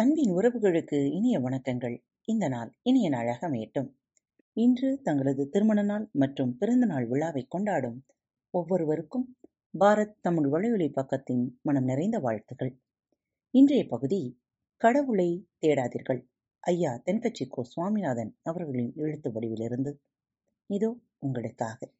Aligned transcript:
அன்பின் 0.00 0.32
உறவுகளுக்கு 0.34 0.98
இனிய 1.12 1.40
வணக்கங்கள். 1.40 2.02
இந்த 2.24 2.48
நாள் 2.48 2.78
இனிய 2.82 3.08
நாளாக 3.08 3.48
அமையட்டும். 3.48 3.88
இன்று 4.52 5.00
தங்களது 5.02 5.48
திருமண 5.48 5.82
நாள் 5.82 6.08
மற்றும் 6.12 6.56
பிறந்த 6.56 6.86
நாள் 6.86 7.06
விழாவை 7.06 7.46
கொண்டாடும் 7.48 8.06
ஒவ்வொருவருக்கும் 8.50 9.38
பாரத் 9.78 10.14
தமிழ் 10.20 10.46
வலையொலி 10.52 10.92
பக்கத்தின் 10.92 11.60
மனம் 11.62 11.84
நிறைந்த 11.84 12.18
வாழ்த்துகள் 12.18 12.80
இன்றைய 13.50 13.86
பகுதி 13.86 14.40
கடவுளை 14.76 15.48
தேடாதீர்கள். 15.60 16.26
ஐயா 16.60 17.02
தென்கட்சி 17.04 17.48
கோ 17.48 17.64
சுவாமிநாதன் 17.64 18.38
அவர்களின் 18.42 18.92
எழுத்து 18.96 19.30
வடிவிலிருந்து. 19.30 19.94
இதோ 20.66 20.98
உங்களுக்காக. 21.18 21.90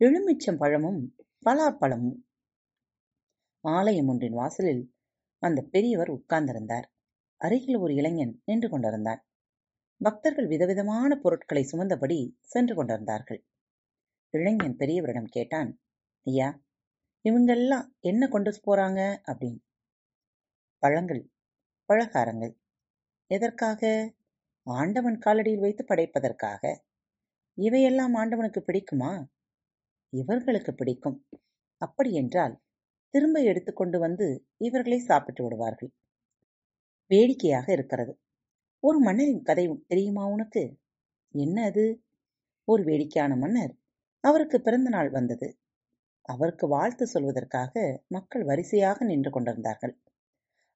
எலுமிச்சம் 0.00 0.56
பழமும் 0.56 1.14
பலாப்பழமும் 1.46 2.18
ஆலயம் 3.60 4.06
ஒன்றின் 4.06 4.32
வாசலில் 4.32 4.94
அந்த 5.38 5.62
பெரியவர் 5.62 6.14
உட்கார்ந்திருந்தார். 6.14 6.88
அருகில் 7.44 7.76
ஒரு 7.76 7.94
இளைஞன் 7.94 8.42
நின்று 8.44 8.68
கொண்டிருந்தான். 8.68 9.26
பக்தர்கள் 10.00 10.46
விதவிதமான 10.46 11.16
பொருட்களை 11.16 11.62
சுமந்தபடி 11.62 12.18
சென்று 12.42 12.74
கொண்டிருந்தார்கள். 12.74 13.44
இளைஞன் 14.34 14.76
பெரியவரிடம் 14.76 15.30
கேட்டான் 15.30 15.70
ஐயா 16.26 16.48
இவங்கெல்லாம் 17.24 17.86
என்ன 18.00 18.28
கொண்டு 18.28 18.50
போறாங்க? 18.66 19.00
அப்படின்னு. 19.26 19.60
பழங்கள் 20.78 21.30
பழகாரங்கள். 21.88 22.54
எதற்காக? 23.30 23.82
ஆண்டவன் 24.66 25.18
காலடியில் 25.18 25.60
வைத்து 25.60 25.84
படைப்பதற்காக. 25.84 26.84
இவையெல்லாம் 27.58 28.14
ஆண்டவனுக்கு 28.14 28.60
பிடிக்குமா? 28.66 29.12
இவர்களுக்கு 30.12 30.74
பிடிக்கும். 30.74 31.18
அப்படி 31.80 32.12
என்றால் 32.12 32.54
திரும்ப 33.14 33.40
எடுத்துக்கொண்டு 33.42 33.98
வந்து 33.98 34.46
இவர்களை 34.56 34.98
சாப்பிட்டு 34.98 35.42
விடுவார்கள். 35.42 35.92
வேடிக்கையாக 37.12 37.72
இருக்கிறது. 37.72 38.12
ஒரு 38.82 38.98
மன்னரின் 38.98 39.42
கதை 39.42 39.64
தெரியுமா 39.86 40.24
உனக்கு? 40.26 40.62
என்ன 41.34 41.64
அது? 41.64 41.84
ஒரு 42.68 42.82
வேடிக்கையான 42.84 43.36
மன்னர் 43.36 43.74
அவருக்கு 44.24 44.60
பிறந்த 44.60 44.88
நாள் 44.88 45.10
வந்தது. 45.10 45.48
அவருக்கு 46.28 46.68
வாழ்த்து 46.68 47.04
சொல்வதற்காக 47.14 47.74
மக்கள் 48.08 48.44
வரிசையாக 48.44 49.04
நின்று 49.04 49.30
கொண்டிருந்தார்கள். 49.30 49.94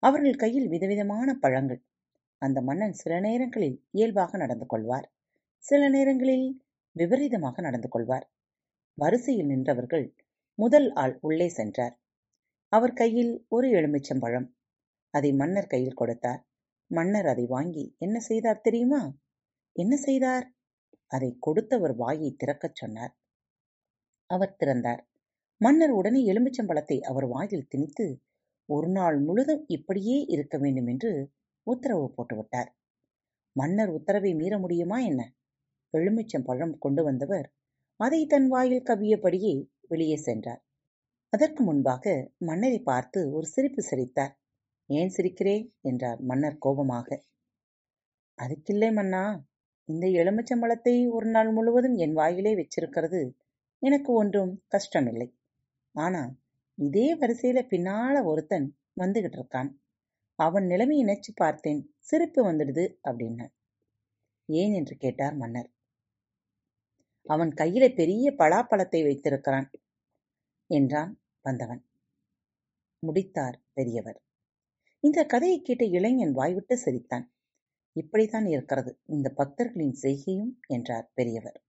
அவர்கள் 0.04 0.36
கையில் 0.36 0.68
விதவிதமான 0.68 1.34
பழங்கள். 1.34 1.82
அந்த 2.42 2.62
மன்னன் 2.62 2.94
சில 2.94 3.20
நேரங்களில் 3.20 3.78
இயல்பாக 3.92 4.38
நடந்து 4.38 4.66
கொள்வார். 4.66 5.08
சில 5.66 5.90
நேரங்களில் 5.90 6.48
விபரீதமாக 6.96 7.62
நடந்து 7.62 7.90
கொள்வார். 7.90 8.26
வரிசையில் 8.98 9.48
நின்றவர்கள் 9.48 10.06
முதல் 10.60 10.90
ஆள் 10.94 11.18
உள்ளே 11.22 11.48
சென்றார். 11.50 11.96
அவர் 12.72 12.94
கையில் 12.94 13.34
ஒரு 13.48 13.68
எலுமிச்சம்பழம் 13.70 14.48
அதை 15.16 15.30
மன்னர் 15.34 15.68
கையில் 15.68 15.94
கொடுத்தார். 15.94 16.42
மன்னர் 16.92 17.26
அதை 17.26 17.46
வாங்கி 17.46 17.86
என்ன 17.98 18.18
செய்தார் 18.20 18.62
தெரியுமா? 18.62 19.02
என்ன 19.76 19.94
செய்தார்? 19.98 20.46
அதை 21.12 21.30
கொடுத்தவர் 21.40 21.96
வாயை 21.96 22.30
திறக்கச் 22.36 22.76
சொன்னார். 22.76 23.14
அவர் 24.30 24.58
திறந்தார். 24.58 25.02
மன்னர் 25.62 25.90
உடனே 25.90 26.22
எலுமிச்சம்பழத்தை 26.32 26.98
அவர் 27.02 27.28
வாயில் 27.28 27.70
திணித்து 27.70 28.06
ஒரு 28.70 28.88
நாள் 28.88 29.18
முழுதும் 29.20 29.64
இப்படியே 29.68 30.18
இருக்க 30.26 30.56
வேண்டும் 30.58 30.88
என்று 30.88 31.12
உத்தரவு 31.68 32.08
போட்டுவிட்டார் 32.16 32.70
மன்னர் 33.56 33.90
உத்தரவை 33.90 34.32
மீற 34.36 34.54
முடியுமா 34.60 34.98
என்ன? 35.00 35.22
எலுமிச்சம் 35.94 36.46
பழம் 36.46 36.74
கொண்டு 36.78 37.02
வந்தவர் 37.04 37.48
அதை 38.00 38.20
தன் 38.26 38.48
வாயில் 38.48 38.88
கவியபடியே 38.88 39.54
வெளியே 39.88 40.18
சென்றார். 40.18 40.62
அதற்கு 41.34 41.62
முன்பாக 41.64 42.06
மன்னரை 42.38 42.80
பார்த்து 42.82 43.20
ஒரு 43.32 43.48
சிரிப்பு 43.48 43.82
சிரித்தார். 43.82 44.34
ஏன் 44.90 45.14
சிரிக்கிறே 45.18 45.56
என்றார் 45.82 46.20
மன்னர் 46.20 46.58
கோபமாக. 46.58 47.08
அதுக்கில்லை 48.38 48.94
மன்னா. 48.94 49.48
இந்த 49.86 50.08
எலுமிச்சம்பழத்தை 50.08 51.12
ஒரு 51.12 51.26
நாள் 51.26 51.52
முழுவதும் 51.52 51.96
என் 51.96 52.14
வாயிலே 52.14 52.56
வச்சிருக்கிறது. 52.56 53.22
எனக்கு 53.80 54.14
ஒன்றும் 54.14 54.64
கஷ்டமில்லை. 54.68 55.28
ஆனா 55.92 56.22
இதே 56.78 57.16
வரிசையில 57.16 57.60
பின்னால 57.70 58.24
ஒருத்தன் 58.24 58.68
வந்துகிட்டு 59.00 59.38
இருக்கான் 59.40 59.70
அவன் 60.36 60.66
நிலைமை 60.66 61.06
நினைச்சு 61.06 61.32
பார்த்தேன். 61.36 61.82
சிரிப்பு 62.00 62.52
வந்துடுது 62.52 62.86
அப்படின்னான். 63.04 63.54
ஏன் 64.50 64.74
என்று 64.74 64.98
கேட்டார் 64.98 65.36
மன்னர். 65.36 65.70
அவன் 67.30 67.50
கையில 67.50 67.96
பெரிய 67.96 68.32
பலாப்பழத்தை 68.32 69.04
வைத்திருக்கிறான் 69.04 69.68
என்றான் 70.70 71.14
வந்தவன். 71.42 71.84
முடித்தார் 73.04 73.62
பெரியவர். 73.74 74.20
இந்த 75.06 75.24
கதையை 75.26 75.62
கேட்ட 75.62 75.86
இளைஞன் 75.86 76.32
வாய்விட்டு 76.32 76.78
சிரித்தான். 76.78 77.34
இப்படித்தான் 77.94 78.46
இருக்கிறது. 78.46 79.00
இந்த 79.06 79.30
பக்தர்களின் 79.30 79.94
செய்கையும் 79.94 80.60
என்றார் 80.68 81.12
பெரியவர். 81.14 81.64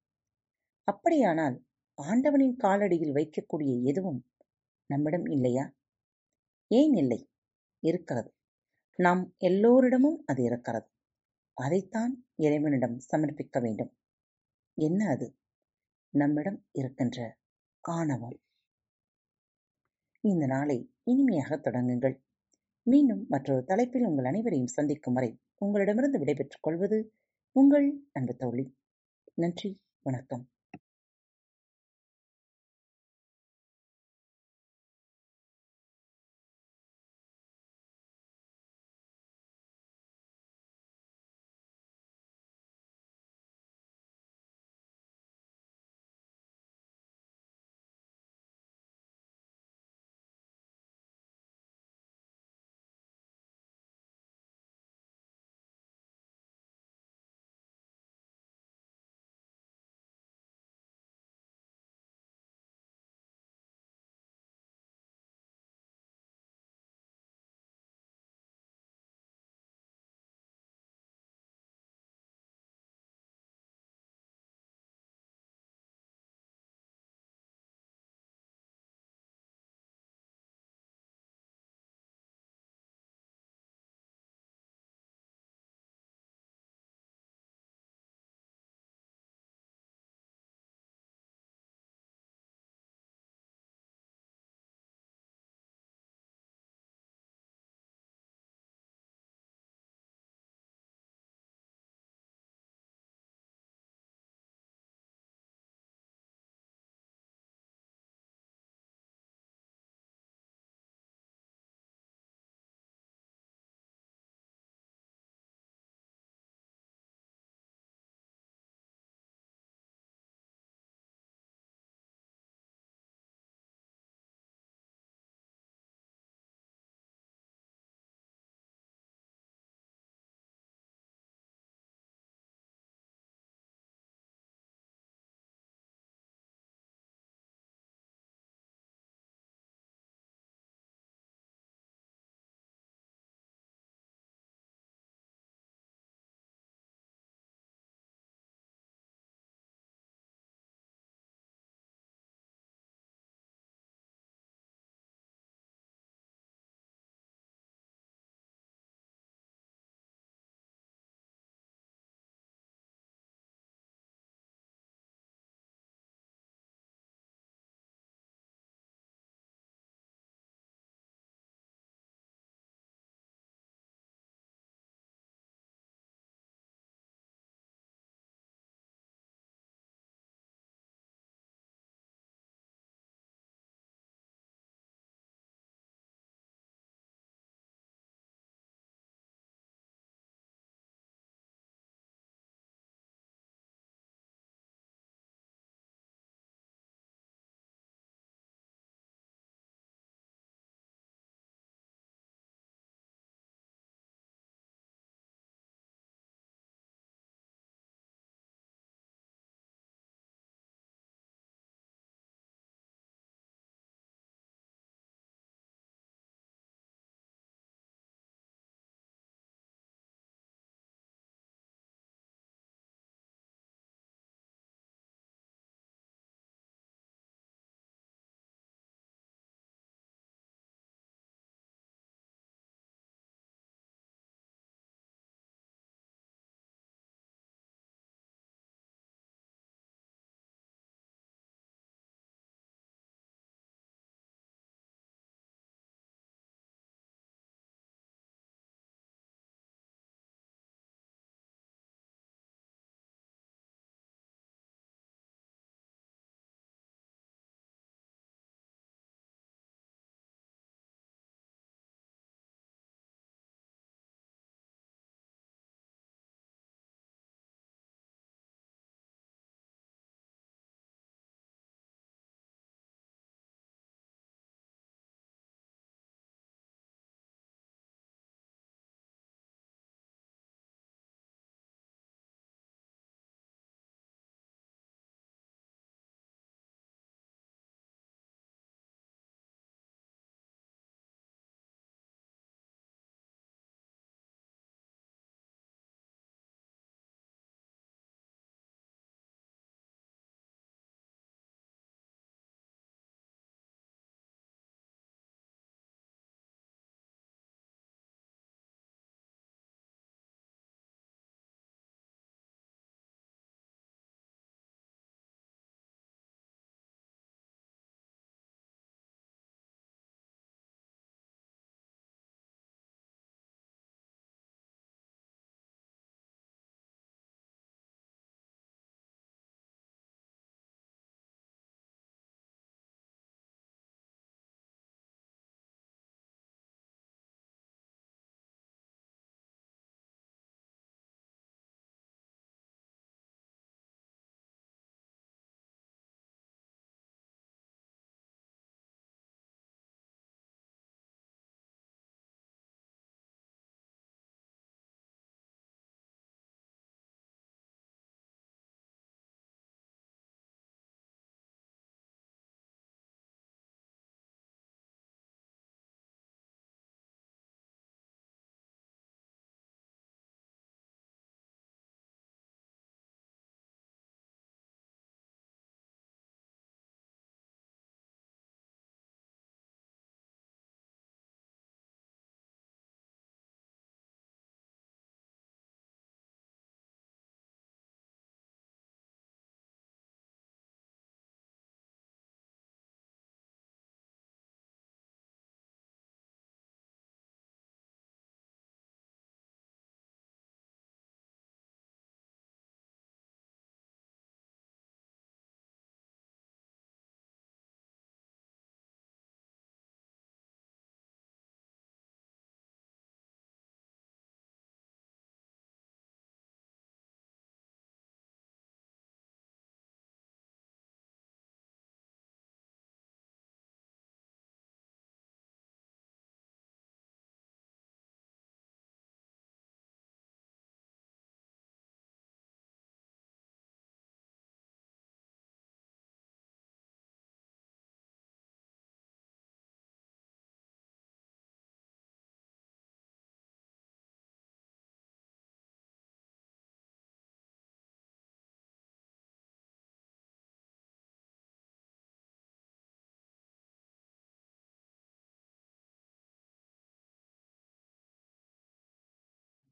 அப்படியானால் 0.84 1.64
ஆண்டவனின் 1.94 2.56
காலடியில் 2.56 3.12
வைக்கக்கூடிய 3.12 3.82
எதுவும் 3.82 4.26
நம்மிடம் 4.86 5.26
இல்லையா? 5.26 5.72
ஏன் 6.68 6.94
இல்லை. 6.94 7.30
இருக்கிறது. 7.82 8.34
நாம் 8.96 9.34
எல்லோரிடமும் 9.38 10.22
அது 10.26 10.42
இருக்கிறது. 10.42 10.88
அதைத்தான் 11.54 12.26
இறைவனிடம் 12.36 13.00
சமர்ப்பிக்க 13.16 13.60
வேண்டும். 13.60 13.96
என்ன 14.74 15.08
அது? 15.08 15.36
நம்மிடம் 16.10 16.66
இருக்கின்ற 16.72 17.38
ஆணவம். 17.80 18.40
இந்த 20.20 20.46
நாளை 20.46 20.94
இனிமையாக 21.02 21.56
தொடங்குங்கள். 21.56 22.24
மீண்டும் 22.86 23.26
மற்றொரு 23.28 23.64
தலைப்பில் 23.64 24.04
உங்கள் 24.04 24.24
அனைவரையும் 24.24 24.74
சந்திக்கும் 24.76 25.14
வரை 25.14 25.30
உங்களிடமிருந்து 25.58 26.18
விடைபெற்றுக் 26.18 26.62
கொள்வது 26.62 26.98
உங்கள் 27.56 27.86
அன்பு 28.12 28.36
தோழி. 28.36 28.76
நன்றி 29.34 29.70
வணக்கம். 30.02 30.44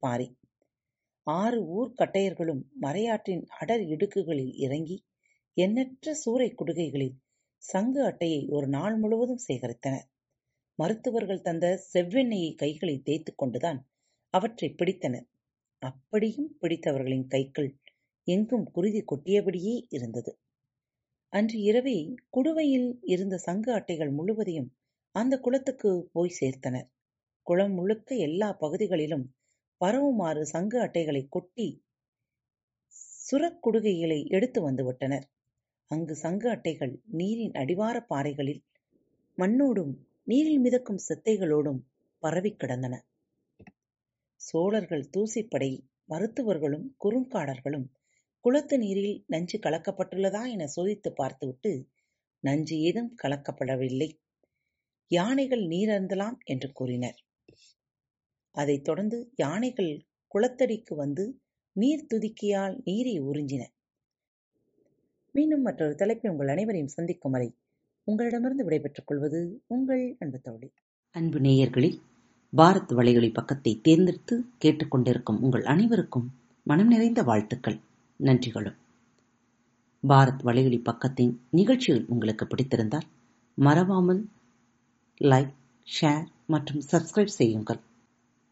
பாரி 0.04 0.28
ஆறு 1.26 1.58
ஊர்க்கட்டையர்களும் 1.74 2.62
மறையாற்றின் 2.82 3.44
அடர் 3.58 3.84
இடுக்குகளில் 3.86 4.54
இறங்கி 4.56 4.96
எண்ணற்ற 5.56 6.14
சூறைக் 6.24 6.56
குடுகைகளில் 6.60 7.14
சங்கு 7.62 8.00
அட்டையை 8.04 8.48
ஒரு 8.48 8.66
நாள் 8.68 8.96
முழுவதும் 8.96 9.44
சேகரித்தனர். 9.48 10.06
மருத்துவர்கள் 10.78 11.40
தந்த 11.40 11.66
செவ்வெண்ணெயை 11.92 12.54
கைகளை 12.54 12.96
தேய்த்து 12.98 13.32
கொண்டுதான் 13.34 13.80
அவற்றை 14.34 14.68
பிடித்தனர். 14.70 15.26
அப்படியும் 15.82 16.50
பிடித்தவர்களின் 16.60 17.26
கைகள் 17.26 17.70
எங்கும் 18.26 18.66
குருதி 18.70 19.04
கொட்டியபடியே 19.04 19.74
இருந்தது. 19.88 20.32
அன்று 21.32 21.58
இரவே 21.60 21.96
குடுவையில் 22.30 22.90
இருந்த 23.04 23.36
சங்கு 23.38 23.72
அட்டைகள் 23.72 24.10
முழுவதையும் 24.10 24.70
அந்த 25.14 25.34
குளத்துக்கு 25.38 25.90
போய் 26.12 26.36
சேர்த்தனர். 26.40 26.88
குளம் 27.46 27.74
முழுக்க 27.74 28.14
எல்லா 28.26 28.52
பகுதிகளிலும் 28.60 29.26
பரவுமாறு 29.80 30.40
சங்கு 30.40 30.80
அட்டைகளை 30.80 31.28
கொட்டி 31.28 31.82
சுரக்குடுகைகளை 33.30 34.26
எடுத்து 34.28 34.70
வந்துவிட்டனர். 34.70 35.24
அங்கு 35.86 36.14
சங்கு 36.14 36.48
அட்டைகள் 36.50 37.02
நீரின் 37.12 37.52
அடிவார 37.52 38.00
பாறைகளில் 38.00 38.62
மண்ணோடும் 39.38 39.92
நீரில் 40.22 40.60
மிதக்கும் 40.60 41.00
செத்தைகளோடும் 41.08 41.80
பரவிக் 42.18 42.58
கிடந்தன. 42.58 42.94
சோழர்கள் 44.40 45.10
தூசிப்படை 45.16 45.70
மருத்துவர்களும் 46.04 46.86
குறுங்காடர்களும் 47.04 47.86
குளத்து 48.40 48.78
நீரில் 48.78 49.24
நஞ்சு 49.26 49.58
கலக்கப்பட்டுள்ளதா 49.58 50.42
என 50.48 50.64
சோதித்து 50.76 51.10
பார்த்துவிட்டு 51.14 51.88
நஞ்சு 52.40 52.78
ஏதும் 52.78 53.14
கலக்கப்படவில்லை. 53.22 54.08
யானைகள் 55.10 55.66
நீர் 55.66 55.88
அருந்தலாம் 55.88 56.38
என்று 56.44 56.72
கூறினர். 56.72 57.23
அதைத் 58.54 58.84
தொடர்ந்து 58.84 59.18
யானைகள் 59.36 59.92
குளத்தடிக்கு 60.34 60.94
வந்து 60.94 61.24
நீர் 61.76 62.06
துதிக்கியால் 62.14 62.74
நீரை 62.84 63.14
உறிஞ்சின. 63.20 63.62
மீண்டும் 65.34 65.62
மற்றொரு 65.62 65.94
தலைப்பில் 65.94 66.30
உங்கள் 66.30 66.48
அனைவரையும் 66.48 66.94
சந்திக்கும் 66.96 67.32
வரை 67.32 67.48
உங்களிடமிருந்து 68.06 68.64
விடைபெற்றுக் 68.64 69.06
கொள்வது 69.06 69.62
உங்கள் 69.66 70.16
அன்பு 70.18 70.38
தோழி 70.40 70.68
அன்பு 71.14 71.38
நேயர்களில் 71.38 71.98
பாரத் 72.52 72.92
வலையொலி 72.98 73.32
பக்கத்தை 73.32 73.72
தேர்ந்தெடுத்து 73.82 74.34
கேட்டுக்கொண்டிருக்கும் 74.64 75.40
உங்கள் 75.40 75.64
அனைவருக்கும் 75.64 76.28
மனம் 76.66 76.86
நிறைந்த 76.86 77.22
வாழ்த்துக்கள் 77.22 77.78
நன்றிகளும். 78.20 78.78
பாரத் 80.02 80.42
வலையொலி 80.44 80.80
பக்கத்தின் 80.90 81.34
நிகழ்ச்சிகள் 81.50 82.04
உங்களுக்கு 82.08 82.44
பிடித்திருந்தால் 82.44 83.08
மறவாமல் 83.58 84.22
லைக் 85.20 85.52
ஷேர் 85.88 86.26
மற்றும் 86.46 86.82
சப்ஸ்கிரைப் 86.92 87.36
செய்யுங்கள். 87.40 87.80